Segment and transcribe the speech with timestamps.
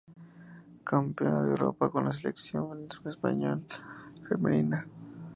[0.91, 3.61] Campeona de Europa con la selección española
[4.27, 4.87] femenina